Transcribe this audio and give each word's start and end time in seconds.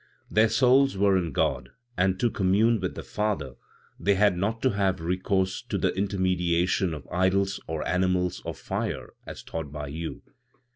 "Their 0.31 0.49
souls 0.49 0.97
were 0.97 1.15
in 1.15 1.31
God 1.31 1.69
and 1.95 2.19
to 2.19 2.31
commune 2.31 2.79
with 2.79 2.95
the 2.95 3.03
Father 3.03 3.53
they 3.99 4.15
had 4.15 4.35
not 4.35 4.59
to 4.63 4.71
have 4.71 4.99
recourse 4.99 5.61
to 5.69 5.77
the 5.77 5.93
intermediation 5.95 6.95
of 6.95 7.07
idols, 7.11 7.59
or 7.67 7.87
animals, 7.87 8.41
or 8.43 8.55
fire, 8.55 9.11
as 9.27 9.43
taught 9.43 9.71
by 9.71 9.89
you. 9.89 10.23